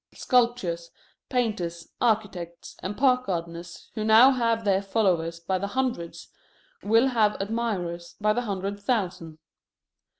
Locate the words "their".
4.65-4.81